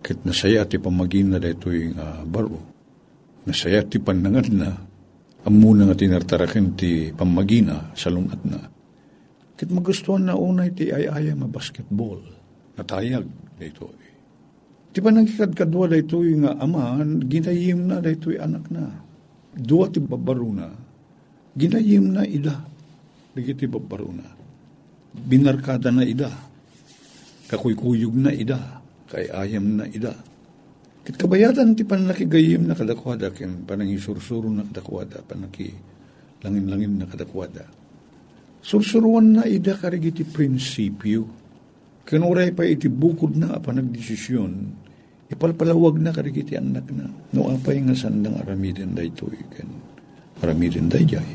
Kit 0.00 0.24
nasaya 0.24 0.64
ti 0.64 0.80
pamagin 0.80 1.36
na 1.36 1.38
dito 1.38 1.68
yung 1.68 2.00
uh, 2.00 2.24
baro. 2.24 2.56
Nasaya 3.44 3.84
ti 3.84 4.00
panangan 4.00 4.48
na. 4.56 4.70
Amuna 5.44 5.86
nga 5.86 5.96
tinartarakin 5.96 6.74
ti 6.74 7.12
pamagina 7.12 7.92
sa 7.92 8.08
lungat 8.08 8.40
na. 8.48 8.58
Kit 9.54 9.68
magustuhan 9.68 10.24
na 10.24 10.34
unay 10.34 10.72
ti 10.72 10.88
ayaya 10.88 11.36
ma 11.36 11.46
basketball. 11.46 12.18
Natayag 12.80 13.28
dito. 13.60 13.92
Ti 14.88 14.98
pa 15.04 15.12
nagkikadkadwa 15.12 15.84
dito 15.92 16.24
yung 16.24 16.48
uh, 16.48 16.56
ama, 16.56 16.96
ginayim 17.04 17.84
na 17.84 18.00
dito 18.00 18.32
yung 18.32 18.42
anak 18.48 18.64
na. 18.72 18.88
Dua 19.52 19.92
ti 19.92 20.00
babaro 20.00 20.48
na. 20.54 20.68
Ginayim 21.52 22.16
na 22.16 22.22
ida. 22.24 22.56
Dito 23.36 23.52
ti 23.52 23.66
babaro 23.68 24.08
na. 24.14 24.26
Binarkada 25.18 25.90
na 25.90 26.06
ida 26.06 26.48
kakuykuyog 27.48 28.14
na 28.14 28.30
ida, 28.30 28.77
kay 29.08 29.26
ayam 29.32 29.80
na 29.80 29.84
ida. 29.88 30.12
Kit 31.02 31.16
kabayatan 31.16 31.72
ti 31.72 31.88
panakigayim 31.88 32.68
na 32.68 32.76
kadakwada, 32.76 33.32
kin 33.32 33.64
panangi 33.64 33.96
sursuro 33.96 34.52
na 34.52 34.62
kadakwada, 34.68 35.24
panaki 35.24 35.72
langin-langin 36.44 37.00
na 37.00 37.06
kadakwada. 37.08 37.64
Sursuruan 38.60 39.40
na 39.40 39.42
ida 39.48 39.74
karigiti 39.74 40.28
prinsipyo. 40.28 41.24
Kinuray 42.04 42.52
pa 42.52 42.64
iti 42.64 42.88
bukod 42.88 43.36
na 43.36 43.60
panagdesisyon, 43.60 44.52
ipalpalawag 45.28 46.00
na 46.00 46.12
karigiti 46.12 46.56
anak 46.56 46.88
na. 46.92 47.08
No 47.36 47.52
apay 47.52 47.80
nga 47.84 47.96
sandang 47.96 48.40
aramidin 48.40 48.96
da 48.96 49.04
ito, 49.04 49.28
ikan 49.28 49.68
aramidin 50.40 50.88
da 50.88 51.00
jay. 51.04 51.28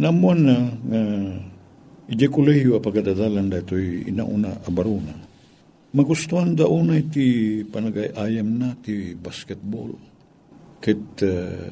Namuan 0.00 0.40
na, 0.40 0.56
uh, 0.68 1.32
Ije 2.04 2.28
kuleyo 2.28 2.76
apagadadalan 2.76 3.48
da 3.48 3.64
ito'y 3.64 4.12
inauna 4.12 4.60
abaruna. 4.68 5.23
Magustuhan 5.94 6.58
da 6.58 6.66
una 6.66 6.98
iti 6.98 7.62
panagayayam 7.62 8.58
na 8.58 8.74
ti 8.74 9.14
basketball. 9.14 9.94
Kit 10.82 11.22
uh, 11.22 11.70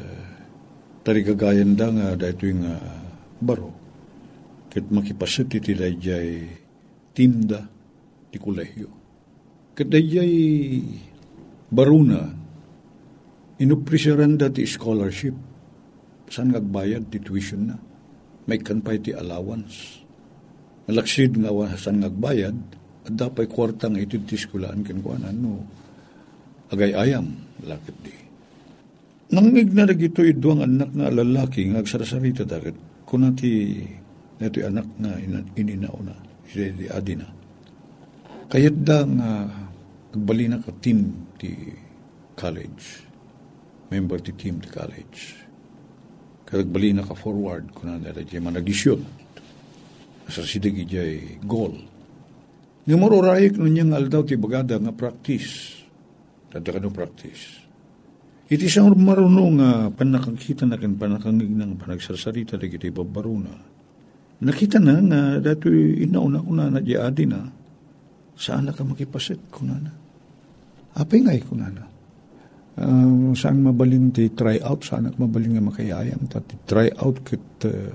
tarigagayan 1.02 1.74
da 1.74 1.90
nga 1.90 2.06
da 2.14 2.30
ito'y 2.30 2.54
nga 2.62 2.74
baro. 3.42 3.74
Kit 4.70 4.86
makipasit 4.94 5.50
iti 5.58 5.74
dayjay 5.74 6.46
tinda 7.10 7.66
ti 8.30 8.38
kuleyo. 8.38 8.90
Kit 9.74 9.90
dayjay 9.90 10.32
baruna 11.74 12.22
inuprisaran 13.58 14.38
da 14.38 14.46
ti 14.46 14.62
scholarship. 14.70 15.34
Saan 16.30 16.54
ngagbayad 16.54 17.10
ti 17.10 17.18
tuition 17.18 17.74
na? 17.74 17.76
May 18.46 18.62
kanpay 18.62 19.02
ti 19.02 19.12
allowance 19.12 20.02
Malaksid 20.82 21.38
nga 21.38 21.54
wasan 21.54 22.02
ngagbayad, 22.02 22.58
dapat 23.08 23.50
kwartang 23.50 23.98
ititis 23.98 24.46
kulaan 24.46 24.86
kinukuan 24.86 25.26
ano, 25.26 25.66
agay 26.70 26.94
ayam, 26.94 27.26
lakit 27.66 27.96
di. 27.98 28.14
Nangig 29.32 29.72
na 29.72 29.88
ito 29.88 30.22
iduang 30.22 30.62
anak 30.62 30.92
na 30.92 31.08
lalaki, 31.08 31.72
ngagsarasarita 31.72 32.44
dakit, 32.44 32.76
kunati 33.08 33.80
neto 34.38 34.60
anak 34.60 34.86
na 35.00 35.16
ininauna, 35.56 36.14
siya 36.46 36.70
di 36.76 36.86
adina. 36.86 37.26
Kayat 38.52 38.76
da 38.84 39.08
nga 39.08 39.30
agbali 40.12 40.52
na 40.52 40.60
ka 40.60 40.70
team 40.84 41.32
ti 41.40 41.48
college, 42.36 43.08
member 43.88 44.20
ti 44.20 44.36
team 44.36 44.60
ti 44.60 44.68
college. 44.68 45.40
Kaya 46.44 46.60
agbali 46.60 46.92
na 46.92 47.08
ka 47.08 47.16
forward, 47.16 47.72
kunati 47.72 48.04
na 48.04 48.12
di 48.12 48.36
managisyon 48.36 49.00
sa 50.28 50.44
sidig 50.44 50.84
goal. 51.48 51.91
Nga 52.82 52.96
marurayik 52.98 53.54
nun 53.58 53.70
niyang 53.70 53.94
aldaw 53.94 54.26
ti 54.26 54.34
bagada 54.34 54.74
nga 54.74 54.90
practice. 54.90 55.78
Tadda 56.50 56.74
ka 56.74 56.80
no 56.82 56.90
practice. 56.90 57.62
Iti 58.50 58.66
isang 58.68 58.92
marunong 58.92 59.52
nga 59.62 59.70
panakangkita 59.88 60.66
na 60.66 60.76
kan 60.76 60.98
panakangig 60.98 61.48
ng 61.54 61.78
panagsasarita 61.78 62.58
na 62.58 62.66
kita 62.66 62.90
babaruna. 62.90 63.54
Nakita 64.42 64.82
na 64.82 64.98
nga 64.98 65.20
dato 65.38 65.70
inauna 65.70 66.42
ko 66.42 66.50
na 66.52 66.66
na 66.68 66.82
di 66.82 66.98
adi 66.98 67.24
na 67.24 67.46
saan 68.34 68.66
na 68.66 68.74
ka 68.74 68.82
makipasit 68.82 69.38
ko 69.48 69.62
na 69.62 69.78
na. 69.78 69.92
Apay 70.98 71.22
nga 71.22 71.38
ko 71.38 71.54
na 71.54 71.70
na. 71.70 71.84
Uh, 72.72 73.36
saan 73.36 73.62
mabalin 73.62 74.10
ti 74.10 74.32
try 74.32 74.56
out, 74.64 74.82
saan 74.82 75.06
ak 75.06 75.20
mabalin 75.20 75.60
nga 75.60 75.64
makayayam, 75.64 76.24
ti 76.24 76.56
try 76.64 76.88
out 76.98 77.20
kit 77.20 77.44
uh, 77.68 77.92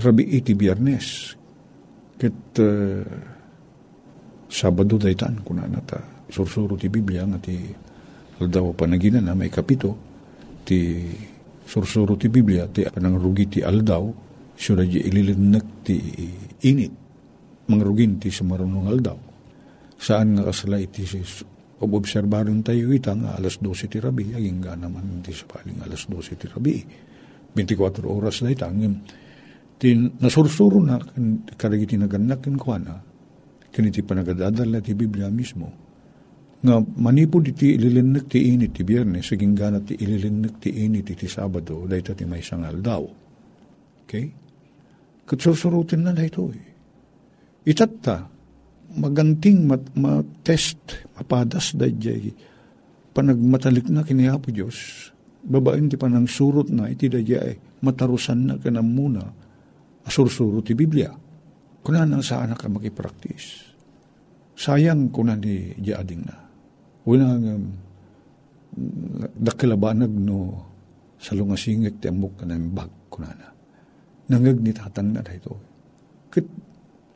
rabi 0.00 0.24
iti 0.36 0.56
biyernes. 0.56 1.36
Ket 2.16 2.56
uh, 2.58 3.04
Sabado 4.52 5.00
daytan 5.00 5.40
kuna 5.40 5.64
nata 5.64 6.28
sursuro 6.28 6.76
ti 6.76 6.92
Biblia 6.92 7.24
nga 7.24 7.40
ti 7.40 7.56
aldaw 8.36 8.76
panagina 8.76 9.16
na 9.24 9.32
may 9.32 9.48
kapito 9.48 9.96
ti 10.60 11.08
sursuro 11.64 12.20
ti 12.20 12.28
Biblia 12.28 12.68
ti 12.68 12.84
panangrugi 12.84 13.48
ti 13.48 13.60
aldaw 13.64 14.04
siya 14.52 14.84
di 14.84 15.00
ililinak 15.08 15.66
ti 15.80 15.96
init. 16.68 16.92
Mangrugin 17.72 18.20
ti 18.20 18.28
sumarunong 18.28 18.86
aldaw. 18.92 19.18
Saan 19.96 20.36
nga 20.36 20.52
kasala 20.52 20.76
iti 20.76 21.06
obobserbaron 21.82 22.60
tayo 22.60 22.92
ita 22.92 23.16
nga 23.16 23.38
alas 23.38 23.58
12 23.58 23.88
ti 23.88 23.98
rabi 23.98 24.36
aging 24.36 24.60
nga 24.60 24.76
naman 24.76 25.24
ti 25.24 25.32
sa 25.32 25.48
paling 25.48 25.80
alas 25.80 26.04
12 26.06 26.36
ti 26.36 26.46
rabi. 26.52 26.76
24 27.56 28.04
oras 28.04 28.44
na 28.44 28.52
itang 28.52 28.80
Ti 29.82 29.88
nasursuro 30.22 30.78
na 30.78 31.00
karagiti 31.56 31.96
naganak 31.96 32.44
ken 32.44 32.54
kuana 32.60 33.11
kaniti 33.72 34.04
panagadadal 34.04 34.78
ti 34.84 34.92
Biblia 34.92 35.32
mismo 35.32 35.82
nga 36.62 36.78
manipod 36.78 37.42
iti 37.42 37.74
ililinag 37.74 38.30
ti 38.30 38.54
init 38.54 38.78
ti 38.78 38.86
biyernes 38.86 39.26
saging 39.26 39.58
gana 39.58 39.82
ti 39.82 39.98
ililinag 39.98 40.62
ti 40.62 40.70
init 40.70 41.10
ti 41.10 41.26
Sabado 41.26 41.90
dahito 41.90 42.14
ti 42.14 42.22
may 42.22 42.38
sangal 42.38 42.78
daw. 42.78 43.02
Okay? 44.06 44.30
Katsursurutin 45.26 46.06
na 46.06 46.14
dahito 46.14 46.46
eh. 46.54 46.70
Itatta, 47.66 48.30
maganting 48.94 49.66
mat, 49.66 49.82
matest, 49.98 51.02
mapadas 51.18 51.74
dayjay 51.74 52.30
panagmatalik 53.12 53.90
na 53.92 54.06
kinihapo 54.06 54.48
Diyos, 54.54 55.10
babaen 55.42 55.90
ti 55.90 55.98
panang 55.98 56.30
surot 56.30 56.70
na 56.70 56.88
iti 56.88 57.10
dayjay 57.10 57.82
matarusan 57.82 58.38
na 58.38 58.54
kanam 58.62 58.86
muna 58.86 59.26
asursuro 60.06 60.62
ti 60.62 60.78
Biblia. 60.78 61.10
Kuna 61.82 62.06
nang 62.06 62.22
saan 62.22 62.54
ka 62.54 62.70
makipraktis. 62.70 63.74
Sayang 64.54 65.10
kuna 65.10 65.34
ni 65.34 65.74
diading 65.74 66.22
na. 66.22 66.36
Una 67.10 67.34
nga 67.34 67.54
um, 67.58 67.66
dakilabanag 69.34 70.12
no 70.14 70.38
sa 71.18 71.34
lungasingit 71.34 71.98
ti 71.98 72.06
amok 72.06 72.42
ka 72.42 72.44
ng 72.46 72.70
bag 72.70 72.92
kuna 73.10 73.30
na. 73.34 73.48
Nangag 74.30 74.62
ni 74.62 74.70
tatang 74.70 75.10
na 75.10 75.20
dahito. 75.20 75.58
Kit 76.30 76.46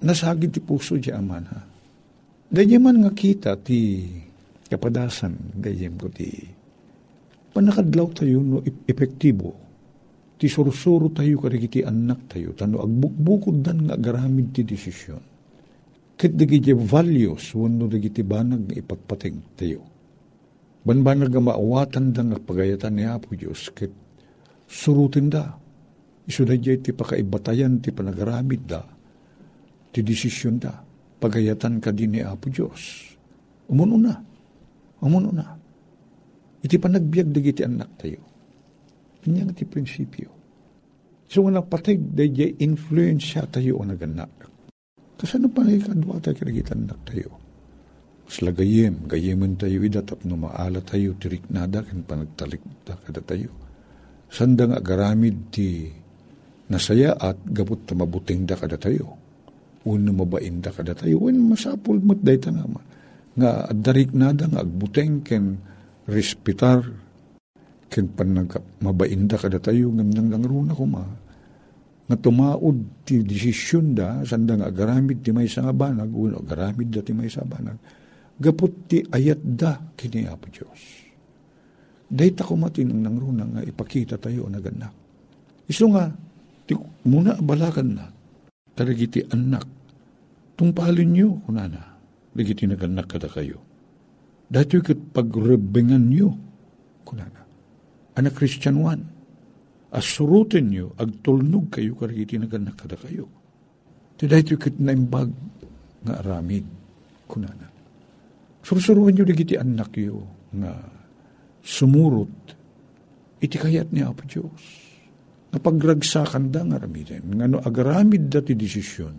nasagid 0.02 0.50
ti 0.50 0.60
puso 0.60 0.98
di 0.98 1.14
aman 1.14 1.44
ha. 1.46 1.60
Dahil 2.46 2.82
man 2.82 3.06
nga 3.06 3.14
kita 3.14 3.54
ti 3.62 4.10
kapadasan 4.66 5.62
gayem 5.62 5.94
ko 5.94 6.10
ti 6.10 6.26
panakadlaw 7.54 8.06
tayo 8.12 8.42
no 8.42 8.58
epektibo 8.66 9.65
ti 10.36 10.52
sursuro 10.52 11.08
tayo 11.08 11.40
karigiti 11.40 11.80
anak 11.80 12.36
tayo. 12.36 12.52
Tano 12.52 12.84
agbukbukod 12.84 13.64
dan 13.64 13.88
nga 13.88 13.96
garamid 13.96 14.52
ti 14.52 14.62
desisyon. 14.68 15.20
Ket 16.16 16.32
dagiti 16.32 16.72
values 16.72 17.52
wenno 17.56 17.88
dagiti 17.88 18.20
banag 18.24 18.68
nga 18.68 18.74
ipagpating 18.76 19.38
tayo. 19.56 19.80
Banbanag 20.86 21.32
nga 21.32 21.42
maawatan 21.42 22.14
da 22.14 22.22
nga 22.22 22.38
pagayatan 22.40 22.92
ni 22.94 23.04
Apo 23.04 23.32
Dios 23.32 23.72
ket 23.72 23.92
surutin 24.68 25.32
da. 25.32 25.56
Isu 26.28 26.44
da 26.44 26.56
ti 26.56 26.90
pakaibatayan 26.92 27.80
ti 27.80 27.92
panagaramid 27.92 28.62
da. 28.64 28.84
Ti 29.92 30.00
desisyon 30.04 30.56
da. 30.60 30.72
Pagayatan 31.16 31.80
ka 31.80 31.96
din 31.96 32.16
ni 32.16 32.20
Apo 32.20 32.52
Dios 32.52 33.12
umuno 33.66 33.96
na. 33.98 34.14
Umuno 35.02 35.32
na. 35.32 35.58
Iti 36.60 36.76
panagbiag 36.76 37.28
dagiti 37.32 37.64
anak 37.64 37.90
tayo 38.00 38.35
Kanyang 39.26 39.58
ti 39.58 39.66
prinsipyo. 39.66 40.30
So 41.26 41.42
nga 41.42 41.58
napatig, 41.58 41.98
dahi 42.14 42.62
influence 42.62 43.34
siya 43.34 43.50
tayo 43.50 43.82
o 43.82 43.82
naganak. 43.82 44.30
Kasano 45.18 45.50
pa 45.50 45.66
ikadwa 45.66 46.22
tayo 46.22 46.38
kinagitan 46.38 46.86
tayo? 47.02 47.34
Mas 48.22 48.38
lagayem, 48.38 49.10
gayeman 49.10 49.58
tayo 49.58 49.82
idatap 49.82 50.22
no 50.22 50.38
maala 50.38 50.78
tayo, 50.78 51.18
tirik 51.18 51.50
nada, 51.50 51.82
kan 51.82 52.06
panagtalik 52.06 52.62
da 52.86 52.94
kada 52.94 53.18
tayo. 53.26 53.50
Sanda 54.30 54.70
nga 54.70 54.78
garamid 54.78 55.50
ti 55.50 55.90
nasaya 56.70 57.18
at 57.18 57.42
gabot 57.50 57.82
mabuting 57.98 58.46
da 58.46 58.54
kada 58.54 58.78
tayo. 58.78 59.10
Uno 59.90 60.14
mabain 60.14 60.62
da 60.62 60.70
kada 60.70 60.94
tayo. 60.94 61.26
When 61.26 61.50
masapul 61.50 61.98
mo't 61.98 62.22
dahi 62.22 62.38
ta 62.38 62.54
nga 62.54 62.62
nga 63.34 63.50
darik 63.74 64.14
nada 64.14 64.46
nga 64.46 64.62
agbuteng 64.62 65.26
ken 65.26 65.58
respitar 66.06 67.05
ken 67.86 68.10
panag 68.10 68.58
mabainda 68.82 69.38
kada 69.38 69.62
tayo 69.62 69.94
ngam 69.94 70.10
nang 70.10 70.28
langruna 70.28 70.74
ko 70.74 70.84
ma 70.84 71.04
nga 72.06 72.16
tumaod 72.18 73.02
ti 73.02 73.22
desisyon 73.22 73.94
da 73.94 74.22
sanda 74.22 74.54
nga 74.54 74.70
agaramid 74.70 75.26
ti 75.26 75.34
may 75.34 75.50
nga 75.50 75.74
banag 75.74 76.10
uno 76.10 76.38
agaramid 76.38 76.90
da 76.90 77.02
ti 77.02 77.10
may 77.10 77.26
sa 77.26 77.42
banag 77.42 77.78
gapot 78.38 78.86
ti 78.86 79.02
ayat 79.02 79.40
da 79.42 79.80
kini 79.96 80.28
Apo 80.28 80.46
Diyos. 80.52 81.08
Dahi 82.06 82.30
ta 82.36 82.46
kumatin 82.46 82.94
ang 82.94 83.02
nangruna 83.02 83.44
nga 83.48 83.62
ipakita 83.66 84.20
tayo 84.20 84.46
naganak 84.46 84.94
iso 85.66 85.90
nga 85.90 86.14
ti, 86.66 86.78
muna 87.06 87.34
balakan 87.42 87.88
na 87.98 88.06
karagiti 88.76 89.24
anak. 89.32 89.66
Tungpalin 90.56 91.10
nyo 91.12 91.28
kunana 91.44 91.96
ligiti 92.32 92.64
naganak 92.64 93.12
kada 93.12 93.28
kayo. 93.28 93.60
Dati 94.46 94.78
kat 94.78 95.12
pagrebengan 95.12 96.06
nyo 96.06 96.32
kunana 97.02 97.45
anak 98.16 98.34
Christian 98.34 98.80
one. 98.80 99.02
Asurutin 99.92 100.72
nyo, 100.72 100.92
agtulnog 100.98 101.72
kayo 101.72 101.94
karigiti 101.94 102.36
na 102.36 102.48
kada 102.48 102.96
kayo. 102.98 103.28
Tiday 104.16 104.40
ito 104.42 104.56
kit 104.56 104.80
na 104.80 104.96
imbag 104.96 105.28
nga 106.04 106.24
aramid 106.24 106.64
kunana. 107.28 107.68
Surusuruan 108.64 109.12
nyo 109.12 109.24
digiti 109.28 109.54
anak 109.54 109.92
yo 110.00 110.24
nga 110.56 110.72
sumurot 111.60 112.34
iti 113.38 113.56
kayat 113.60 113.92
ni 113.92 114.00
Apo 114.00 114.24
Diyos. 114.24 114.62
Napagragsakan 115.52 116.50
da 116.50 116.64
nga 116.64 116.76
aramidin. 116.80 117.36
Nga 117.36 117.46
no 117.46 117.60
agaramid 117.60 118.32
da 118.32 118.40
ti 118.40 118.56
desisyon. 118.56 119.16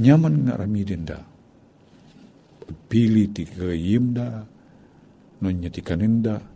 Nyaman 0.00 0.48
nga 0.48 0.52
aramidin 0.58 1.04
da. 1.04 1.20
Pili 2.88 3.30
ti 3.30 3.44
kagayim 3.44 4.04
da. 4.16 4.42
No 5.44 5.46
niya 5.52 5.70
ti 5.70 5.84
kaninda 5.84 6.53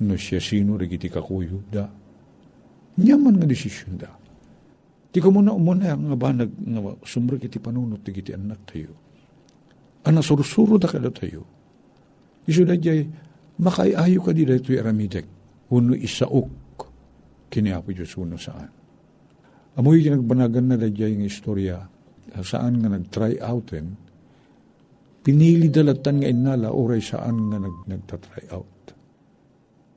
no 0.00 0.14
siya 0.16 0.40
sino 0.40 0.76
rigiti 0.80 1.12
kakuyog 1.12 1.68
da. 1.68 1.84
Nyaman 3.00 3.40
nga 3.40 3.46
desisyon 3.46 3.94
da. 4.00 4.10
Ti 5.10 5.18
ko 5.18 5.34
muna 5.34 5.52
umuna 5.52 5.96
nga 5.96 6.16
ba 6.16 6.30
nag 6.32 6.50
nga 6.54 6.80
sumra 7.04 7.36
kiti 7.36 7.58
panunot 7.58 8.00
ti 8.04 8.10
kiti 8.14 8.32
anak 8.32 8.62
tayo. 8.68 8.94
Ana 10.06 10.24
sursuro 10.24 10.80
da 10.80 10.88
kada 10.88 11.12
tayo. 11.12 11.44
Isu 12.48 12.64
da 12.64 12.78
jay 12.78 13.04
makaiayo 13.60 14.24
ka 14.24 14.32
di 14.32 14.48
da 14.48 14.56
ito 14.56 14.72
aramidek. 14.72 15.26
Uno 15.70 15.94
isaok 15.94 16.50
kini 17.50 17.70
Apo 17.74 17.92
Diyos 17.92 18.14
uno 18.16 18.38
saan. 18.38 18.70
Amoy 19.76 20.02
nagbanagan 20.02 20.66
na 20.72 20.76
da 20.78 20.88
jay 20.88 21.14
nga 21.14 21.26
istorya 21.26 21.76
saan 22.40 22.78
nga 22.78 22.88
nag-try 22.88 23.42
outin 23.42 23.98
pinili 25.20 25.68
dalatan 25.68 26.22
nga 26.22 26.28
inala 26.30 26.68
oray 26.72 27.02
saan 27.02 27.50
nga 27.50 27.58
nag, 27.60 27.76
nagta-try 27.86 28.44
out. 28.54 28.79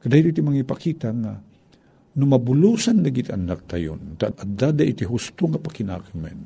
Kadahil 0.04 0.36
iti 0.36 0.44
mga 0.44 0.68
ipakita 0.68 1.10
nga 1.16 1.39
no 2.13 2.24
mabulusan 2.28 3.02
dagiti 3.02 3.32
anak 3.32 3.66
tayon, 3.66 4.20
at 4.20 4.46
dada 4.46 4.84
iti 4.84 5.08
husto 5.08 5.50
nga 5.50 5.58
pakinakimen. 5.58 6.39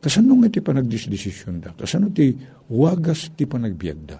Kasano 0.00 0.38
nga 0.38 0.48
iti 0.48 0.62
panagdisdesisyon 0.62 1.54
da? 1.58 1.74
Kasano 1.74 2.08
ti 2.14 2.32
wagas 2.70 3.34
ti 3.34 3.44
panagbiag 3.44 4.00
da? 4.06 4.18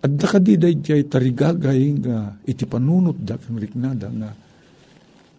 At 0.00 0.12
da 0.16 0.26
kadi 0.26 0.56
da 0.56 0.66
iti 0.66 0.96
tarigagay 1.04 1.82
nga 2.00 2.40
iti 2.48 2.64
panunot 2.64 3.20
da 3.20 3.36
kang 3.36 3.60
riknada 3.60 4.08
nga 4.08 4.30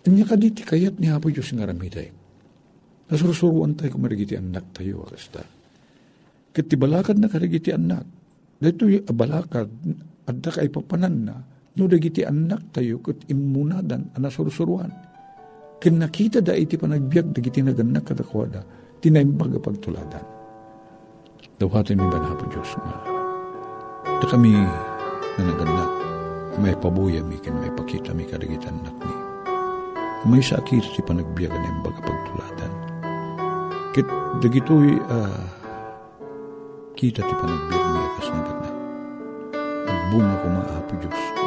anya 0.06 0.26
kadi 0.26 0.54
ti 0.54 0.62
kayat 0.62 1.02
ni 1.02 1.10
Apo 1.10 1.34
Diyos 1.34 1.50
nga 1.50 1.66
ramiday. 1.66 2.10
Nasurusuruan 3.10 3.76
tayo 3.76 3.98
kumarigiti 3.98 4.38
anak 4.38 4.72
tayo 4.78 5.04
akasta. 5.10 5.44
Kat 6.54 6.66
ti 6.70 6.78
balakad 6.78 7.20
na 7.20 7.28
karigiti 7.28 7.74
anak. 7.74 8.06
Dito 8.62 8.86
yung 8.88 9.04
balakad 9.10 9.68
at 10.30 10.36
da 10.38 10.50
kay 10.54 10.70
papanan 10.70 11.16
na 11.26 11.36
no 11.76 11.88
dagiti 11.88 12.28
anak 12.28 12.76
tayo 12.76 13.00
kat 13.00 13.24
imunadan 13.32 14.12
ana 14.18 14.28
surusuruan. 14.28 14.92
Kin 15.82 15.98
nakita 15.98 16.44
da 16.44 16.54
iti 16.54 16.78
panagbiag 16.78 17.32
dagiti 17.34 17.64
naganak 17.64 18.12
kadakwada 18.12 18.62
tinaimbag 19.02 19.58
pagtuladan. 19.64 20.26
Dawatan 21.58 21.98
mi 21.98 22.08
ba 22.10 22.18
na 22.22 22.38
po 22.38 22.46
Diyos 22.50 22.74
nga 22.78 22.98
da 24.22 24.26
kami 24.30 24.54
na 24.54 25.42
naganak 25.42 25.92
may 26.62 26.78
pabuya 26.78 27.26
mi 27.26 27.42
kin 27.42 27.58
may 27.58 27.74
pakita 27.74 28.14
mi 28.14 28.28
kadagiti 28.28 28.68
anak 28.70 28.94
mi. 29.02 29.16
May 30.30 30.44
sakit 30.44 30.86
ti 30.94 31.02
panagbiagan 31.02 31.58
ng 31.58 31.82
baga 31.82 32.02
pagtuladan. 32.06 32.74
Kit 33.98 34.08
dagitoy 34.44 35.02
uh, 35.10 35.46
kita 36.94 37.26
ti 37.26 37.34
panagbiag 37.34 37.84
mi 37.90 38.00
akas 38.06 38.28
naganak. 38.30 38.76
Agbunga 39.90 40.36
ko 40.44 40.48
maapo 40.52 40.94
Diyos 41.02 41.41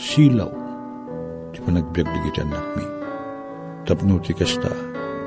silaw 0.00 0.48
ti 1.52 1.60
panagbiag 1.60 2.08
di 2.08 2.18
kita 2.30 2.40
anak 2.48 2.66
mi. 2.80 2.86
Tapno 3.84 4.16
ti 4.24 4.32
kasta, 4.32 4.72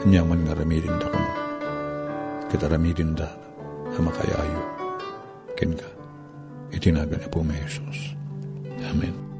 anyaman 0.01 0.49
nga 0.49 0.57
ramirin 0.57 0.97
da 0.97 1.07
kuno. 1.13 1.31
Kita 2.49 2.65
ramirin 2.69 3.13
da, 3.13 3.29
ama 3.93 4.09
kayayo. 4.09 4.61
Ken 5.53 5.77
ka, 5.77 5.89
itinaga 6.73 7.21
na 7.21 7.27
po 7.29 7.45
may 7.45 7.61
Jesus. 7.69 8.17
Amen. 8.89 9.32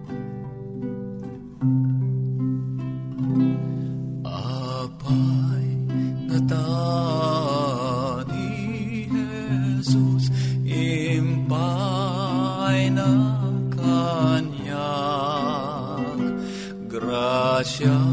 笑。 17.74 18.13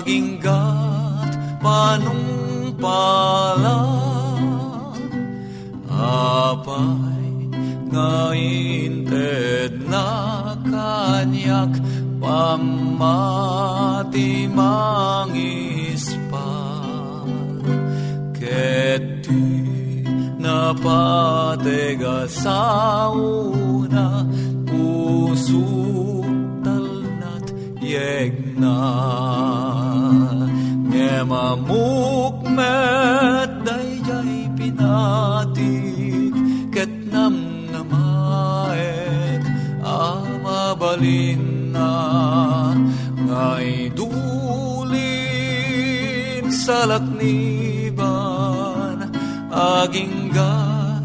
Aging 0.00 0.40
gat 0.40 1.28
panungpalan 1.60 2.80
apay 5.92 7.28
nga 7.92 8.32
inted 8.32 9.76
na 9.84 10.08
kanyak 10.64 11.76
pamati 12.16 12.88
mangispal 14.48 15.68
ket 18.32 19.04
ti 19.20 19.44
napatega 20.40 22.24
sa 22.24 23.12
una 23.12 23.60
Ngemamukmet 31.20 32.56
dayjay 33.60 34.48
pinatik 34.56 36.32
ket 36.72 36.88
nam 37.12 37.36
namaek 37.68 39.44
amabalin 39.84 41.44
na 41.76 41.92
ngay 43.20 43.92
dulin 43.92 44.96
sa 46.48 46.88
lakniban 46.88 47.52
aging 49.52 50.32
gat 50.32 51.04